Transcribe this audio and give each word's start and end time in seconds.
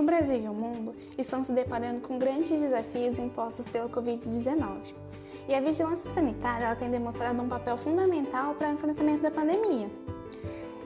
O 0.00 0.02
Brasil 0.02 0.40
e 0.42 0.48
o 0.48 0.54
mundo 0.54 0.94
estão 1.18 1.44
se 1.44 1.52
deparando 1.52 2.00
com 2.00 2.18
grandes 2.18 2.58
desafios 2.58 3.18
impostos 3.18 3.68
pela 3.68 3.86
Covid-19. 3.86 4.94
E 5.46 5.54
a 5.54 5.60
vigilância 5.60 6.08
sanitária 6.08 6.74
tem 6.74 6.90
demonstrado 6.90 7.42
um 7.42 7.46
papel 7.46 7.76
fundamental 7.76 8.54
para 8.54 8.70
o 8.70 8.72
enfrentamento 8.72 9.22
da 9.22 9.30
pandemia. 9.30 9.90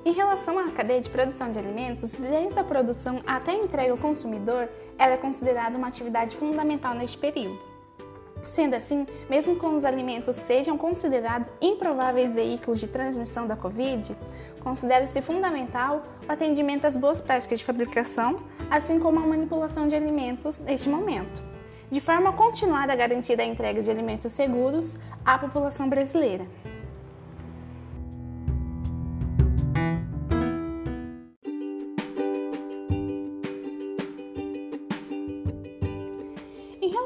Em 0.04 0.12
relação 0.12 0.58
à 0.58 0.68
cadeia 0.72 1.00
de 1.00 1.08
produção 1.08 1.48
de 1.52 1.60
alimentos, 1.60 2.10
desde 2.10 2.58
a 2.58 2.64
produção 2.64 3.20
até 3.24 3.52
a 3.52 3.62
entrega 3.62 3.92
ao 3.92 3.98
consumidor, 3.98 4.68
ela 4.98 5.12
é 5.12 5.16
considerada 5.16 5.78
uma 5.78 5.86
atividade 5.86 6.36
fundamental 6.36 6.92
neste 6.92 7.16
período. 7.16 7.62
Sendo 8.46 8.74
assim, 8.74 9.06
mesmo 9.30 9.56
que 9.56 9.64
os 9.64 9.84
alimentos 9.84 10.34
sejam 10.34 10.76
considerados 10.76 11.52
improváveis 11.60 12.34
veículos 12.34 12.80
de 12.80 12.88
transmissão 12.88 13.46
da 13.46 13.54
Covid, 13.54 14.16
considera-se 14.64 15.20
fundamental 15.20 16.02
o 16.26 16.32
atendimento 16.32 16.86
às 16.86 16.96
boas 16.96 17.20
práticas 17.20 17.58
de 17.60 17.64
fabricação, 17.64 18.40
assim 18.70 18.98
como 18.98 19.20
a 19.20 19.26
manipulação 19.26 19.86
de 19.86 19.94
alimentos 19.94 20.58
neste 20.58 20.88
momento, 20.88 21.42
de 21.90 22.00
forma 22.00 22.30
a 22.30 22.32
continuar 22.32 22.90
a 22.90 22.96
garantir 22.96 23.38
a 23.38 23.44
entrega 23.44 23.82
de 23.82 23.90
alimentos 23.90 24.32
seguros 24.32 24.96
à 25.24 25.38
população 25.38 25.88
brasileira. 25.88 26.46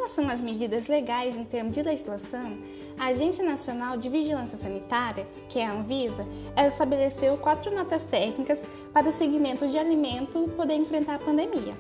relação 0.09 0.29
às 0.29 0.41
medidas 0.41 0.89
legais 0.89 1.37
em 1.37 1.45
termos 1.45 1.75
de 1.75 1.83
legislação, 1.83 2.59
a 2.99 3.07
Agência 3.07 3.45
Nacional 3.45 3.97
de 3.97 4.09
Vigilância 4.09 4.59
Sanitária, 4.59 5.27
que 5.49 5.59
é 5.59 5.67
a 5.67 5.73
Anvisa, 5.73 6.27
estabeleceu 6.57 7.39
quatro 7.39 7.75
notas 7.75 8.05
técnicas 8.05 8.63
para 8.93 9.09
o 9.09 9.13
segmento 9.13 9.67
de 9.69 9.79
alimento 9.79 10.49
poder 10.57 10.75
enfrentar 10.75 11.15
a 11.15 11.19
pandemia. 11.19 11.75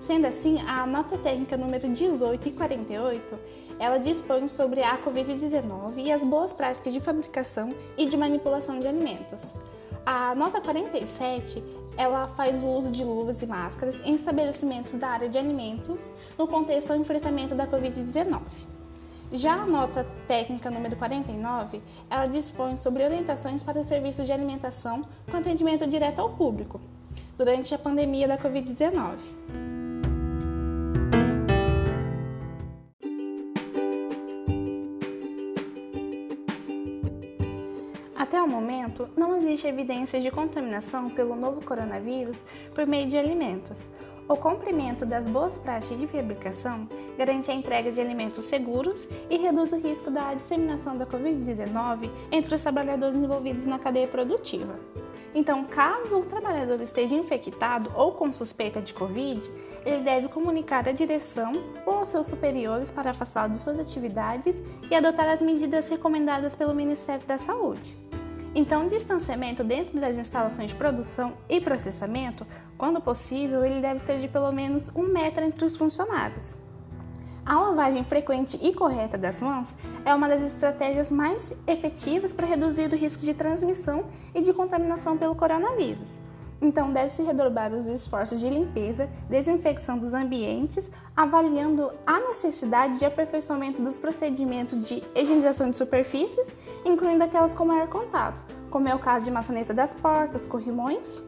Sendo 0.00 0.26
assim, 0.26 0.60
a 0.66 0.84
nota 0.86 1.16
técnica 1.16 1.56
número 1.56 1.88
18 1.88 2.48
e 2.48 2.52
48, 2.52 3.38
ela 3.78 3.98
dispõe 3.98 4.48
sobre 4.48 4.82
a 4.82 4.98
COVID-19 4.98 5.94
e 5.98 6.10
as 6.10 6.24
boas 6.24 6.52
práticas 6.52 6.92
de 6.92 7.00
fabricação 7.00 7.70
e 7.96 8.06
de 8.06 8.16
manipulação 8.16 8.80
de 8.80 8.88
alimentos. 8.88 9.54
A 10.04 10.34
nota 10.34 10.60
47 10.60 11.62
ela 11.96 12.26
faz 12.28 12.62
o 12.62 12.66
uso 12.66 12.90
de 12.90 13.04
luvas 13.04 13.42
e 13.42 13.46
máscaras 13.46 13.96
em 14.04 14.14
estabelecimentos 14.14 14.94
da 14.94 15.08
área 15.08 15.28
de 15.28 15.38
alimentos 15.38 16.10
no 16.38 16.48
contexto 16.48 16.92
ao 16.92 16.96
enfrentamento 16.96 17.54
da 17.54 17.66
Covid-19. 17.66 18.40
Já 19.34 19.54
a 19.54 19.66
nota 19.66 20.06
técnica 20.28 20.70
número 20.70 20.94
49, 20.94 21.80
ela 22.10 22.26
dispõe 22.26 22.76
sobre 22.76 23.02
orientações 23.02 23.62
para 23.62 23.80
o 23.80 23.84
serviço 23.84 24.24
de 24.24 24.32
alimentação 24.32 25.02
com 25.30 25.38
atendimento 25.38 25.86
direto 25.86 26.20
ao 26.20 26.30
público 26.30 26.78
durante 27.38 27.74
a 27.74 27.78
pandemia 27.78 28.28
da 28.28 28.36
Covid-19. 28.36 29.16
Até 38.14 38.40
o 38.40 38.46
momento, 38.46 39.08
não 39.16 39.34
existe 39.34 39.66
evidências 39.66 40.22
de 40.22 40.30
contaminação 40.30 41.08
pelo 41.08 41.34
novo 41.34 41.64
coronavírus 41.64 42.44
por 42.74 42.86
meio 42.86 43.08
de 43.08 43.16
alimentos. 43.16 43.78
O 44.28 44.36
cumprimento 44.36 45.04
das 45.04 45.26
boas 45.26 45.58
práticas 45.58 45.98
de 45.98 46.06
fabricação 46.06 46.88
garante 47.18 47.50
a 47.50 47.54
entrega 47.54 47.90
de 47.90 48.00
alimentos 48.00 48.44
seguros 48.44 49.06
e 49.28 49.36
reduz 49.36 49.72
o 49.72 49.76
risco 49.76 50.10
da 50.10 50.32
disseminação 50.32 50.96
da 50.96 51.04
Covid-19 51.04 52.10
entre 52.30 52.54
os 52.54 52.62
trabalhadores 52.62 53.16
envolvidos 53.16 53.66
na 53.66 53.78
cadeia 53.78 54.06
produtiva. 54.06 54.78
Então, 55.34 55.64
caso 55.64 56.18
o 56.18 56.24
trabalhador 56.24 56.80
esteja 56.80 57.14
infectado 57.14 57.90
ou 57.96 58.12
com 58.12 58.32
suspeita 58.32 58.80
de 58.80 58.92
Covid, 58.92 59.42
ele 59.84 60.02
deve 60.02 60.28
comunicar 60.28 60.88
à 60.88 60.92
direção 60.92 61.52
ou 61.86 61.94
aos 61.94 62.08
seus 62.08 62.26
superiores 62.26 62.90
para 62.90 63.10
afastá-lo 63.10 63.50
de 63.50 63.58
suas 63.58 63.78
atividades 63.78 64.62
e 64.90 64.94
adotar 64.94 65.28
as 65.28 65.42
medidas 65.42 65.88
recomendadas 65.88 66.54
pelo 66.54 66.74
Ministério 66.74 67.26
da 67.26 67.38
Saúde. 67.38 68.01
Então, 68.54 68.86
o 68.86 68.88
distanciamento 68.88 69.64
dentro 69.64 69.98
das 69.98 70.16
instalações 70.16 70.70
de 70.70 70.76
produção 70.76 71.32
e 71.48 71.60
processamento, 71.60 72.46
quando 72.76 73.00
possível, 73.00 73.64
ele 73.64 73.80
deve 73.80 73.98
ser 73.98 74.20
de 74.20 74.28
pelo 74.28 74.52
menos 74.52 74.90
um 74.94 75.04
metro 75.04 75.42
entre 75.42 75.64
os 75.64 75.76
funcionários. 75.76 76.54
A 77.44 77.58
lavagem 77.58 78.04
frequente 78.04 78.58
e 78.62 78.72
correta 78.72 79.18
das 79.18 79.40
mãos 79.40 79.74
é 80.04 80.14
uma 80.14 80.28
das 80.28 80.42
estratégias 80.42 81.10
mais 81.10 81.52
efetivas 81.66 82.32
para 82.32 82.46
reduzir 82.46 82.92
o 82.92 82.96
risco 82.96 83.24
de 83.24 83.34
transmissão 83.34 84.04
e 84.34 84.42
de 84.42 84.52
contaminação 84.52 85.16
pelo 85.16 85.34
coronavírus. 85.34 86.20
Então, 86.62 86.92
deve-se 86.92 87.24
redobrar 87.24 87.74
os 87.74 87.86
esforços 87.86 88.38
de 88.38 88.48
limpeza, 88.48 89.10
desinfecção 89.28 89.98
dos 89.98 90.14
ambientes, 90.14 90.88
avaliando 91.16 91.90
a 92.06 92.20
necessidade 92.20 93.00
de 93.00 93.04
aperfeiçoamento 93.04 93.82
dos 93.82 93.98
procedimentos 93.98 94.86
de 94.86 95.02
higienização 95.12 95.68
de 95.70 95.76
superfícies, 95.76 96.54
incluindo 96.84 97.24
aquelas 97.24 97.52
com 97.52 97.64
maior 97.64 97.88
contato, 97.88 98.40
como 98.70 98.88
é 98.88 98.94
o 98.94 98.98
caso 99.00 99.24
de 99.24 99.30
maçaneta 99.32 99.74
das 99.74 99.92
portas, 99.92 100.46
corrimões. 100.46 101.20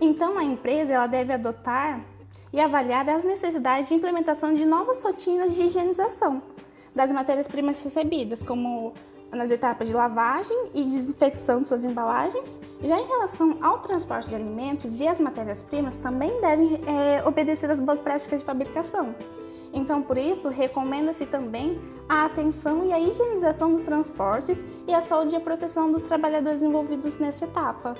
Então, 0.00 0.38
a 0.38 0.44
empresa 0.44 0.92
ela 0.92 1.08
deve 1.08 1.32
adotar 1.32 2.00
e 2.52 2.60
avaliar 2.60 3.08
as 3.08 3.24
necessidades 3.24 3.88
de 3.88 3.94
implementação 3.94 4.54
de 4.54 4.64
novas 4.64 5.02
rotinas 5.02 5.56
de 5.56 5.62
higienização 5.62 6.40
das 6.94 7.10
matérias-primas 7.10 7.82
recebidas, 7.82 8.44
como 8.44 8.94
nas 9.32 9.50
etapas 9.50 9.88
de 9.88 9.94
lavagem 9.94 10.56
e 10.74 10.84
desinfecção 10.84 11.60
de 11.60 11.68
suas 11.68 11.84
embalagens. 11.84 12.58
Já 12.80 12.98
em 12.98 13.06
relação 13.06 13.58
ao 13.60 13.80
transporte 13.80 14.28
de 14.28 14.34
alimentos 14.34 15.00
e 15.00 15.08
as 15.08 15.18
matérias-primas, 15.18 15.96
também 15.96 16.40
devem 16.40 16.80
é, 16.86 17.26
obedecer 17.26 17.70
às 17.70 17.80
boas 17.80 17.98
práticas 17.98 18.40
de 18.40 18.46
fabricação. 18.46 19.14
Então, 19.72 20.02
por 20.02 20.16
isso, 20.16 20.48
recomenda-se 20.48 21.26
também 21.26 21.78
a 22.08 22.24
atenção 22.24 22.86
e 22.86 22.92
a 22.92 23.00
higienização 23.00 23.72
dos 23.72 23.82
transportes 23.82 24.64
e 24.86 24.94
a 24.94 25.02
saúde 25.02 25.34
e 25.34 25.36
a 25.36 25.40
proteção 25.40 25.90
dos 25.90 26.04
trabalhadores 26.04 26.62
envolvidos 26.62 27.18
nessa 27.18 27.44
etapa. 27.44 27.94